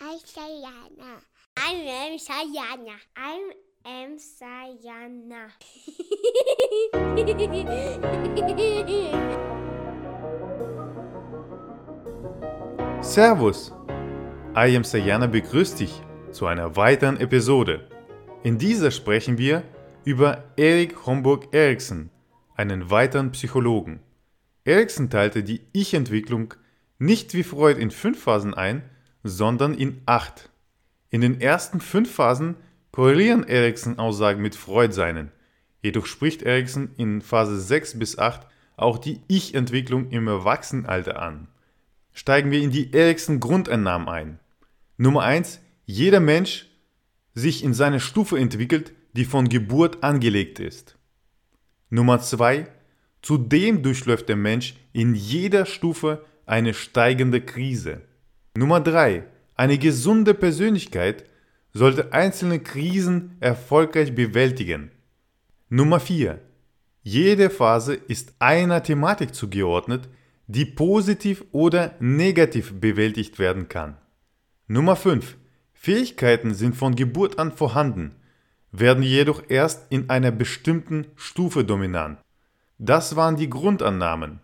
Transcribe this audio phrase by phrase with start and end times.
[0.00, 1.20] I'm Sayana.
[1.56, 2.96] I am Sayana.
[3.14, 3.52] I
[3.84, 5.52] am Sayana.
[13.02, 13.72] Servus!
[14.54, 16.00] I am Sayana begrüßt dich
[16.30, 17.86] zu einer weiteren Episode.
[18.42, 19.62] In dieser sprechen wir
[20.04, 22.10] über Erik Homburg Eriksen,
[22.56, 24.00] einen weiteren Psychologen.
[24.64, 26.54] Eriksen teilte die Ich-Entwicklung
[26.98, 28.88] nicht wie Freud in fünf Phasen ein,
[29.22, 30.50] sondern in acht.
[31.10, 32.56] In den ersten fünf Phasen
[32.90, 35.30] korrelieren Eriksen Aussagen mit Freud seinen.
[35.82, 38.46] Jedoch spricht Eriksen in Phase 6 bis 8
[38.76, 41.48] auch die Ich-Entwicklung im Erwachsenenalter an.
[42.12, 44.38] Steigen wir in die Eriksen Grundannahmen ein.
[44.96, 45.60] Nummer 1.
[45.86, 46.68] Jeder Mensch
[47.34, 50.96] sich in seiner Stufe entwickelt, die von Geburt angelegt ist.
[51.90, 52.66] Nummer 2.
[53.22, 58.02] Zudem durchläuft der Mensch in jeder Stufe eine steigende Krise.
[58.54, 59.24] Nummer 3.
[59.54, 61.24] Eine gesunde Persönlichkeit
[61.72, 64.90] sollte einzelne Krisen erfolgreich bewältigen.
[65.70, 66.38] Nummer 4.
[67.02, 70.06] Jede Phase ist einer Thematik zugeordnet,
[70.48, 73.96] die positiv oder negativ bewältigt werden kann.
[74.66, 75.38] Nummer 5.
[75.72, 78.16] Fähigkeiten sind von Geburt an vorhanden,
[78.70, 82.18] werden jedoch erst in einer bestimmten Stufe dominant.
[82.76, 84.40] Das waren die Grundannahmen.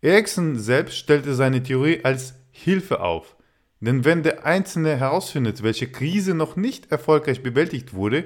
[0.00, 3.36] Erikson selbst stellte seine Theorie als Hilfe auf,
[3.82, 8.24] denn wenn der Einzelne herausfindet, welche Krise noch nicht erfolgreich bewältigt wurde,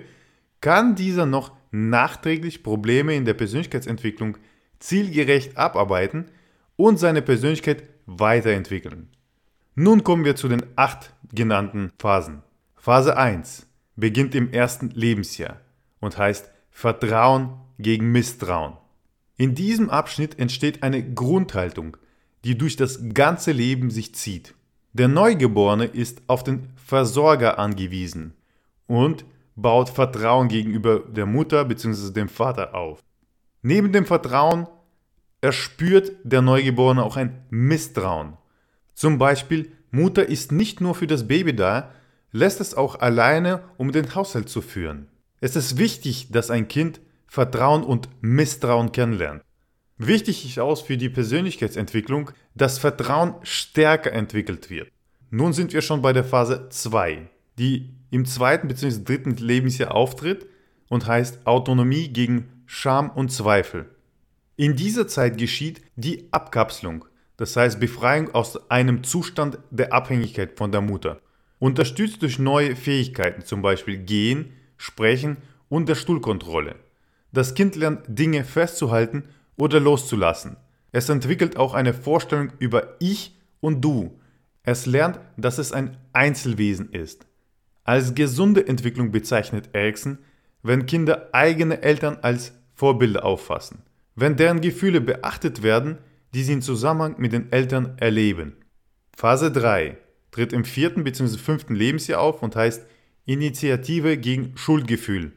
[0.60, 4.36] kann dieser noch nachträglich Probleme in der Persönlichkeitsentwicklung
[4.80, 6.26] zielgerecht abarbeiten
[6.76, 9.08] und seine Persönlichkeit weiterentwickeln.
[9.74, 12.42] Nun kommen wir zu den acht genannten Phasen.
[12.76, 15.62] Phase 1 beginnt im ersten Lebensjahr
[16.00, 18.74] und heißt Vertrauen gegen Misstrauen.
[19.38, 21.96] In diesem Abschnitt entsteht eine Grundhaltung,
[22.44, 24.54] die durch das ganze Leben sich zieht.
[24.98, 28.32] Der Neugeborene ist auf den Versorger angewiesen
[28.86, 32.14] und baut Vertrauen gegenüber der Mutter bzw.
[32.14, 33.00] dem Vater auf.
[33.60, 34.66] Neben dem Vertrauen
[35.42, 38.38] erspürt der Neugeborene auch ein Misstrauen.
[38.94, 41.90] Zum Beispiel, Mutter ist nicht nur für das Baby da,
[42.32, 45.08] lässt es auch alleine, um den Haushalt zu führen.
[45.42, 49.42] Es ist wichtig, dass ein Kind Vertrauen und Misstrauen kennenlernt.
[49.98, 54.90] Wichtig ist auch für die Persönlichkeitsentwicklung, dass Vertrauen stärker entwickelt wird.
[55.30, 57.28] Nun sind wir schon bei der Phase 2,
[57.58, 59.02] die im zweiten bzw.
[59.02, 60.46] dritten Lebensjahr auftritt
[60.88, 63.86] und heißt Autonomie gegen Scham und Zweifel.
[64.54, 67.04] In dieser Zeit geschieht die Abkapselung,
[67.36, 71.20] das heißt Befreiung aus einem Zustand der Abhängigkeit von der Mutter.
[71.58, 75.38] Unterstützt durch neue Fähigkeiten, zum Beispiel Gehen, Sprechen
[75.68, 76.76] und der Stuhlkontrolle.
[77.32, 79.24] Das Kind lernt Dinge festzuhalten
[79.56, 80.56] oder loszulassen.
[80.92, 84.20] Es entwickelt auch eine Vorstellung über Ich und Du.
[84.66, 87.24] Es lernt, dass es ein Einzelwesen ist.
[87.84, 90.18] Als gesunde Entwicklung bezeichnet Erikson,
[90.64, 93.82] wenn Kinder eigene Eltern als Vorbilder auffassen,
[94.16, 95.98] wenn deren Gefühle beachtet werden,
[96.34, 98.56] die sie im Zusammenhang mit den Eltern erleben.
[99.16, 99.98] Phase 3
[100.32, 101.38] tritt im vierten bzw.
[101.38, 102.84] fünften Lebensjahr auf und heißt
[103.24, 105.30] Initiative gegen Schuldgefühl.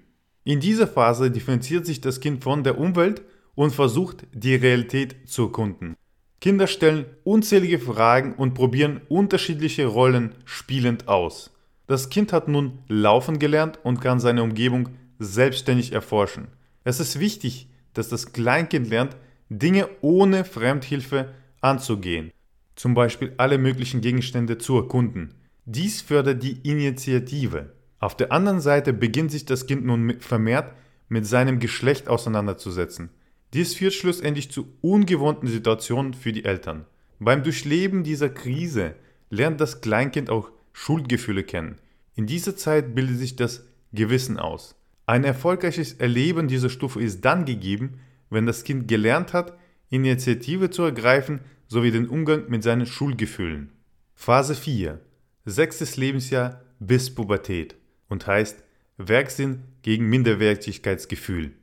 [0.43, 3.21] In dieser Phase differenziert sich das Kind von der Umwelt
[3.53, 5.95] und versucht, die Realität zu erkunden.
[6.41, 11.51] Kinder stellen unzählige Fragen und probieren unterschiedliche Rollen spielend aus.
[11.87, 14.89] Das Kind hat nun laufen gelernt und kann seine Umgebung
[15.19, 16.47] selbstständig erforschen.
[16.83, 19.17] Es ist wichtig, dass das Kleinkind lernt,
[19.49, 22.31] Dinge ohne Fremdhilfe anzugehen,
[22.75, 25.33] zum Beispiel alle möglichen Gegenstände zu erkunden.
[25.65, 27.73] Dies fördert die Initiative.
[27.99, 30.73] Auf der anderen Seite beginnt sich das Kind nun vermehrt
[31.09, 33.09] mit seinem Geschlecht auseinanderzusetzen.
[33.53, 36.85] Dies führt schlussendlich zu ungewohnten Situationen für die Eltern.
[37.19, 38.95] Beim Durchleben dieser Krise
[39.29, 41.77] lernt das Kleinkind auch Schuldgefühle kennen.
[42.15, 44.75] In dieser Zeit bildet sich das Gewissen aus.
[45.05, 47.99] Ein erfolgreiches Erleben dieser Stufe ist dann gegeben,
[48.29, 49.57] wenn das Kind gelernt hat,
[49.89, 53.71] Initiative zu ergreifen sowie den Umgang mit seinen Schuldgefühlen.
[54.15, 54.99] Phase 4.
[55.45, 57.75] Sechstes Lebensjahr bis Pubertät
[58.07, 58.63] und heißt
[58.97, 61.53] Werksinn gegen Minderwertigkeitsgefühl.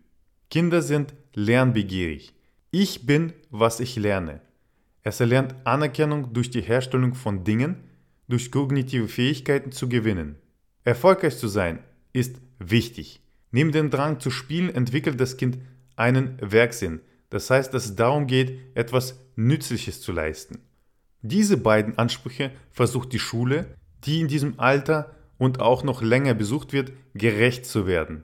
[0.50, 2.35] Kinder sind lernbegierig.
[2.73, 4.41] Ich bin, was ich lerne.
[5.03, 7.85] Es erlernt Anerkennung durch die Herstellung von Dingen,
[8.27, 10.37] durch kognitive Fähigkeiten zu gewinnen.
[10.83, 11.79] Erfolgreich zu sein
[12.12, 13.21] ist wichtig.
[13.53, 15.59] Neben dem Drang zu spielen entwickelt das Kind
[15.94, 17.00] einen Werksinn,
[17.31, 20.59] das heißt, dass es darum geht, etwas Nützliches zu leisten.
[21.23, 26.73] Diese beiden Ansprüche versucht die Schule, die in diesem Alter und auch noch länger besucht
[26.73, 28.23] wird, gerecht zu werden.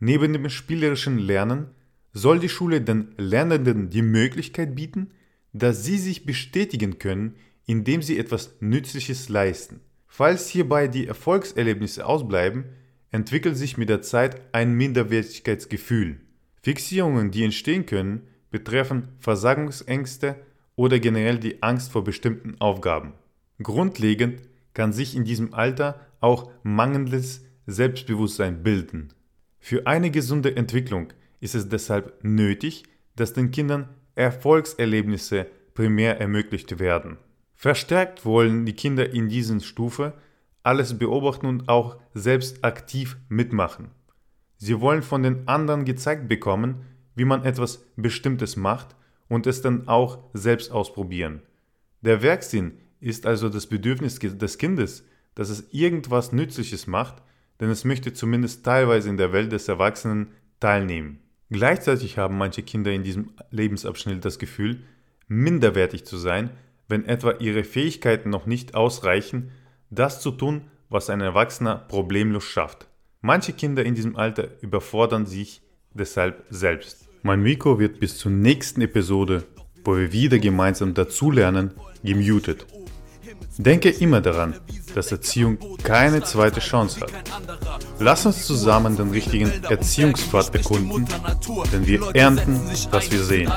[0.00, 1.68] Neben dem spielerischen Lernen
[2.12, 5.10] soll die Schule den Lernenden die Möglichkeit bieten,
[5.52, 7.36] dass sie sich bestätigen können,
[7.66, 9.80] indem sie etwas Nützliches leisten.
[10.06, 12.64] Falls hierbei die Erfolgserlebnisse ausbleiben,
[13.10, 16.20] entwickelt sich mit der Zeit ein Minderwertigkeitsgefühl.
[16.62, 20.36] Fixierungen, die entstehen können, betreffen Versagungsängste
[20.76, 23.14] oder generell die Angst vor bestimmten Aufgaben.
[23.62, 24.42] Grundlegend
[24.74, 29.12] kann sich in diesem Alter auch mangelndes Selbstbewusstsein bilden.
[29.60, 31.12] Für eine gesunde Entwicklung
[31.42, 32.84] ist es deshalb nötig,
[33.16, 37.18] dass den Kindern Erfolgserlebnisse primär ermöglicht werden.
[37.56, 40.14] Verstärkt wollen die Kinder in diesen Stufe
[40.62, 43.90] alles beobachten und auch selbst aktiv mitmachen.
[44.56, 46.84] Sie wollen von den anderen gezeigt bekommen,
[47.16, 48.94] wie man etwas Bestimmtes macht
[49.28, 51.42] und es dann auch selbst ausprobieren.
[52.02, 55.04] Der Werksinn ist also das Bedürfnis des Kindes,
[55.34, 57.20] dass es irgendwas Nützliches macht,
[57.58, 60.28] denn es möchte zumindest teilweise in der Welt des Erwachsenen
[60.60, 61.21] teilnehmen.
[61.52, 64.80] Gleichzeitig haben manche Kinder in diesem Lebensabschnitt das Gefühl,
[65.28, 66.48] minderwertig zu sein,
[66.88, 69.50] wenn etwa ihre Fähigkeiten noch nicht ausreichen,
[69.90, 72.88] das zu tun, was ein Erwachsener problemlos schafft.
[73.20, 75.60] Manche Kinder in diesem Alter überfordern sich
[75.92, 77.06] deshalb selbst.
[77.22, 79.44] Mein Mikro wird bis zur nächsten Episode,
[79.84, 81.72] wo wir wieder gemeinsam dazulernen,
[82.02, 82.66] gemutet.
[83.58, 84.54] Denke immer daran,
[84.94, 87.12] dass Erziehung keine zweite Chance hat.
[87.98, 91.06] Lass uns zusammen den richtigen Erziehungspfad erkunden,
[91.72, 92.60] denn wir ernten,
[92.90, 93.52] was wir sehen.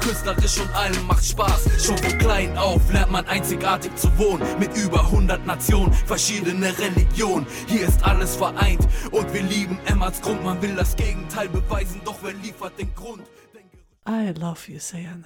[0.00, 1.84] Künstlerisch und allem macht Spaß.
[1.84, 4.42] Schon von klein auf lernt man einzigartig zu wohnen.
[4.58, 7.46] Mit über 100 Nationen, verschiedene Religionen.
[7.66, 10.42] Hier ist alles vereint und wir lieben Emmerts Grund.
[10.44, 13.22] Man will das Gegenteil beweisen, doch wer liefert den Grund?
[14.08, 15.18] I love you, Sayana.